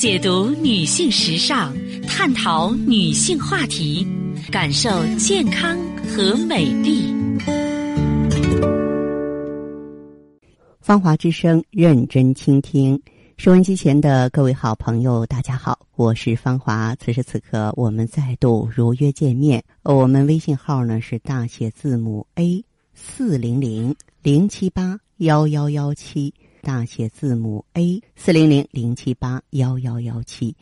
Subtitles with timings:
[0.00, 1.74] 解读女性时尚，
[2.08, 4.06] 探讨女性话题，
[4.50, 4.88] 感受
[5.18, 7.12] 健康和美丽。
[10.80, 12.98] 芳华之声，认真倾听。
[13.36, 16.96] 收音机前的各位好朋友，大家好，我是芳华。
[16.96, 19.62] 此时此刻，我们再度如约见面。
[19.82, 22.64] 我们微信号呢是大写字母 A
[22.94, 26.32] 四零零零七八幺幺幺七。
[26.62, 30.56] 大写字母 A 四零零零七八幺幺幺七，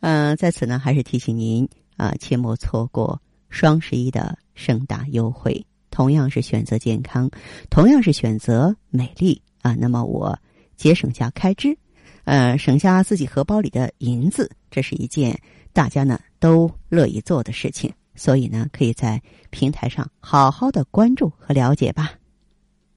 [0.00, 5.64] 嗯，在此呢，还是提醒您啊，切莫错过双十一的盛大优惠。
[5.90, 7.30] 同样是选择健康，
[7.68, 10.38] 同样是选择美丽啊，那么我
[10.76, 11.76] 节省下开支，
[12.24, 15.38] 呃，省下自己荷包里的银子，这是一件
[15.72, 17.92] 大家呢都乐意做的事情。
[18.14, 19.20] 所以呢，可以在
[19.50, 22.12] 平台上好好的关注和了解吧。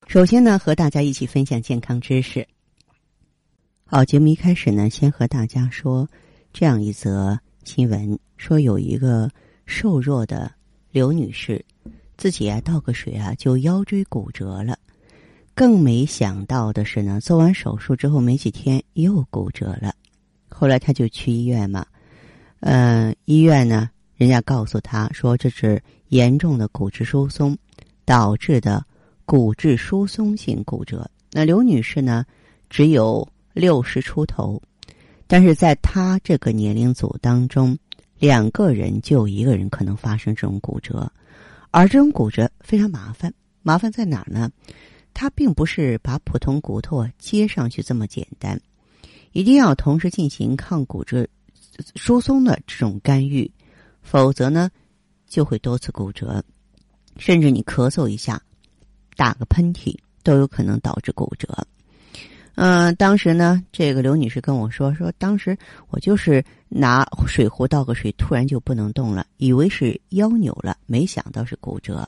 [0.08, 2.48] 首先呢，和大家一起分享健康知识。
[3.86, 6.08] 好，节目一开始呢，先和大家说
[6.54, 9.30] 这样一则新闻：说有一个
[9.66, 10.50] 瘦弱的
[10.92, 11.64] 刘女士，
[12.18, 14.78] 自己啊倒个水啊就腰椎骨折了。
[15.56, 19.94] 更没想到的是呢，做完手术之后没几天又骨折了。
[20.48, 21.86] 后来她就去医院嘛，
[22.60, 27.58] 嗯，医院呢，人家告诉她说这是严重的骨质疏松
[28.06, 28.86] 导致的。
[29.26, 32.24] 骨质疏松性骨折，那刘女士呢，
[32.70, 34.62] 只有六十出头，
[35.26, 37.76] 但是在她这个年龄组当中，
[38.20, 41.12] 两个人就一个人可能发生这种骨折，
[41.72, 44.50] 而这种骨折非常麻烦，麻烦在哪儿呢？
[45.12, 48.62] 它并不是把普通骨头接上去这么简单，
[49.32, 51.28] 一定要同时进行抗骨质
[51.96, 53.50] 疏松的这种干预，
[54.04, 54.70] 否则呢，
[55.28, 56.44] 就会多次骨折，
[57.18, 58.40] 甚至你咳嗽一下。
[59.16, 61.48] 打个喷嚏都有可能导致骨折。
[62.56, 65.58] 嗯，当时呢，这个刘女士跟我说，说当时
[65.90, 72.08] 我就是拿水壶倒个水，突然就不能动了，以为是腰扭了，没想到是骨折。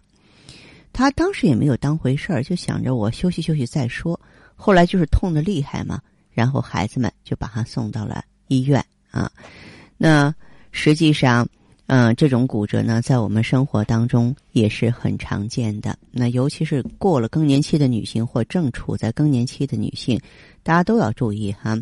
[0.93, 4.19] 她当时也没有当回事儿，就想着我休息休息再说。
[4.55, 6.01] 后来就是痛的厉害嘛，
[6.31, 9.31] 然后孩子们就把她送到了医院啊。
[9.97, 10.33] 那
[10.71, 11.47] 实际上。
[11.87, 15.97] 嗯，这种骨折呢，在我们生活当中也是很常见的。
[16.11, 20.19] 那尤其是过了更年期的女性或正处在更年期的女性，
[20.63, 21.77] 大家都要注意哈。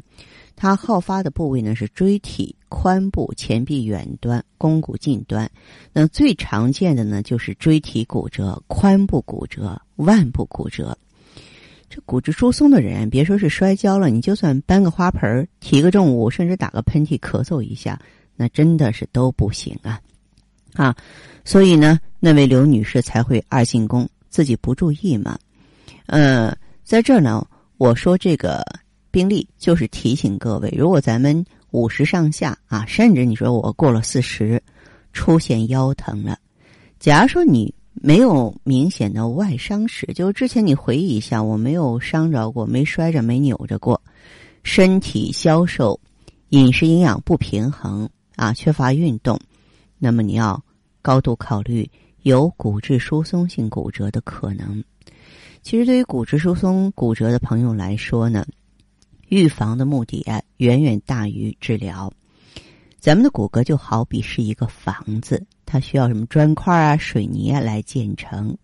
[0.56, 5.50] 它好发的部位呢是椎体髋部前臂远端、肱骨近端。
[5.92, 10.96] 那最常见的呢就是椎体骨折、髋部骨折、腕部骨折。
[11.90, 18.00] 这骨质疏松的人，别说是摔跤了，你就算搬个花盆、提个重物，甚至打个喷嚏、咳嗽一下。
[18.35, 20.00] 那真的是都不行啊，
[20.73, 20.96] 啊，
[21.44, 25.38] 所以呢，那位刘女士才会二进宫，自己不注意嘛。
[26.07, 27.47] 呃，在这儿呢，
[27.78, 28.63] 我说这个
[29.09, 34.62] 病例就是提醒各位，如果咱们五十上下啊，甚至你说我过了四十，
[35.13, 36.38] 出现腰疼了，
[37.00, 44.02] 假如说你没有明显的外伤史，就之前你回忆一下，我没有伤着过，没摔着，没扭着过，
[44.63, 46.00] 身体消瘦，
[46.50, 48.09] 饮食营养不平衡。
[48.35, 49.40] 啊，缺乏运动，
[49.97, 50.63] 那么你要
[51.01, 51.90] 高度考虑
[52.23, 54.84] 有骨质疏松性骨折的可能。
[55.62, 58.46] 其实，对于骨质疏松骨折的朋友来说呢，
[59.29, 62.12] 预防的目的啊，远远大于治疗。
[63.00, 68.57] 咱们的骨骼就好比是一个房子，它需要什么砖块啊、水泥啊来建成。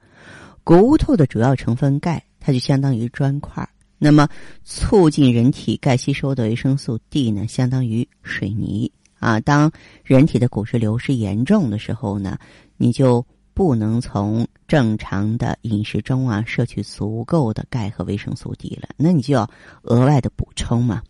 [0.63, 3.67] 骨头的主要成分钙，它就相当于砖块。
[3.97, 4.27] 那么，
[4.63, 8.91] 促进人体钙吸收的维生素 D 呢，相当于水泥。
[9.21, 9.71] 啊，当
[10.03, 12.39] 人体的骨质流失严重的时候呢，
[12.75, 13.23] 你就
[13.53, 19.47] 不能从正常的饮食中啊摄取足够的钙和维生素 D 了，那你就要
[19.83, 21.03] 额外的补充嘛。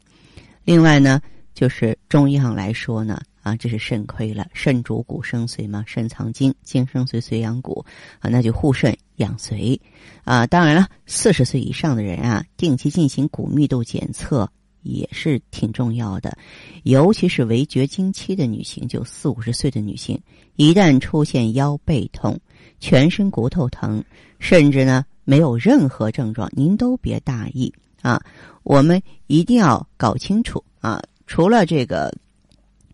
[0.65, 1.21] 另外呢，
[1.53, 7.85] 就是中医上来说呢，啊，这是肾亏了，肾主骨生髓嘛，肾藏精，精生髓，髓养骨
[8.19, 9.79] 啊，那就护肾养髓
[10.25, 10.45] 啊。
[10.45, 14.51] 当然了，四十岁以上的人啊，定期进行骨密度检测。
[14.83, 16.37] 也是挺重要的，
[16.83, 20.19] 尤其是围绝经期的女性，就四五十岁的女性，
[20.55, 22.39] 一旦出现腰背痛、
[22.79, 24.03] 全身骨头疼，
[24.39, 28.21] 甚至呢没有任何症状，您都别大意啊！
[28.63, 31.01] 我们一定要搞清楚啊！
[31.27, 32.13] 除了这个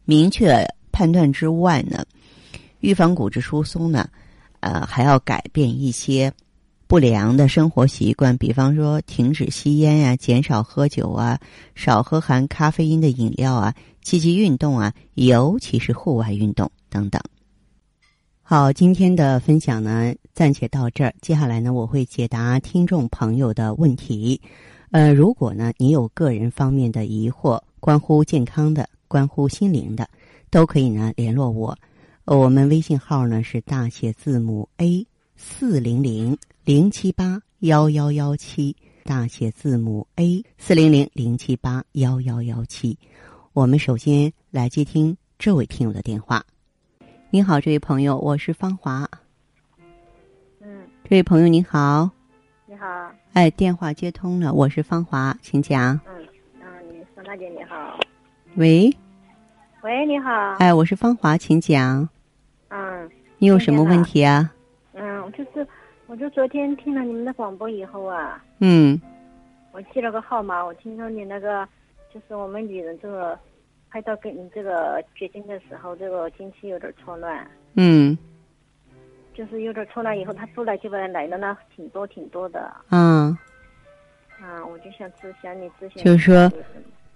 [0.06, 2.06] 明确判断之外呢，
[2.82, 4.10] 预防骨质疏松呢，
[4.60, 6.32] 呃，还要改变一些。
[6.88, 11.38] 不良的生活习惯，比方说停止吸烟呀，减少喝酒啊，
[11.76, 17.22] 少喝含咖啡因的饮料啊，积极运动啊，尤其是户外运动等等。
[18.42, 21.14] 好，今天的分享呢，暂且到这儿。
[21.22, 24.40] 接下来呢，我会解答听众朋友的问题。
[24.92, 28.88] 呃，如果呢，你有个人方面的疑惑，关乎健康的。
[29.10, 30.10] 关乎心灵的，
[30.50, 31.78] 都可以呢联络我。
[32.26, 35.08] 我们微信号呢是大写字母 A
[35.38, 36.38] 四零零
[36.68, 38.76] 零七八幺幺幺七，
[39.06, 43.00] 大写字母 A 四零零零七八幺幺幺七。
[43.54, 46.44] 我们首先来接听这位听友的电话。
[47.30, 49.10] 你好，这位朋友，我是芳华。
[50.60, 52.10] 嗯，这位朋友你好，
[52.66, 52.86] 你好，
[53.32, 55.98] 哎，电话接通了，我是芳华，请讲。
[56.06, 56.28] 嗯
[56.60, 57.98] 嗯，你孙大姐你好，
[58.56, 58.94] 喂，
[59.84, 60.30] 喂，你好，
[60.60, 62.10] 哎，我是芳华，请讲。
[62.68, 64.52] 嗯你有什么问题啊？
[65.00, 65.67] 嗯，我就是，
[66.08, 69.00] 我就昨天听了你们的广播以后啊，嗯。
[69.74, 71.68] 我记了个号码，我听说你那个
[72.12, 73.38] 就是我们女人这个
[73.92, 77.46] 快到跟你这个绝经的时候，这个经期有点错乱，
[77.76, 78.18] 嗯。
[79.36, 82.60] 就是有点错乱以后，她出来就来来的呢，挺多挺多的，
[82.90, 83.38] 啊，
[84.42, 86.52] 啊，我就想咨想你咨询，就是说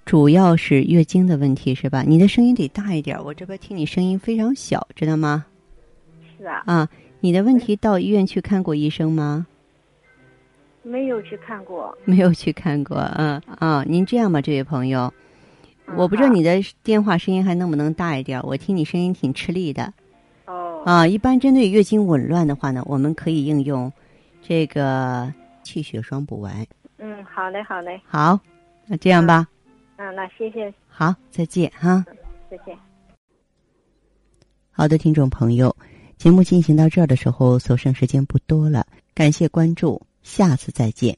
[0.05, 2.03] 主要是月经的问题是吧？
[2.05, 5.43] 你的声音得大一点，我这边听你声音非常小，知道吗？
[6.37, 6.87] 是啊，啊，
[7.21, 9.45] 你的问题到医院去看过医生吗？
[10.83, 15.13] 没有去看过，没有去看过，嗯啊，您这样吧，这位朋友，
[15.85, 19.93] 嗯我不知道你的电话声音还能不能大一点，我听你声音挺吃力的
[20.45, 21.05] 哦，啊。
[21.05, 23.93] 一般针对月经紊乱的话呢，我们可以应用
[24.41, 25.31] 这个
[25.61, 26.65] 气血双补丸。
[26.97, 28.39] 嗯，好嘞好嘞，好，
[28.87, 29.47] 那这样吧，
[29.97, 32.03] 嗯，那谢谢，好，再见哈。
[32.49, 32.75] 再见。
[34.71, 35.75] 好的，听众朋友，
[36.21, 38.85] 节目进行到这儿的时候，所剩时间不多了，
[39.15, 41.17] 感谢关注，下次再见。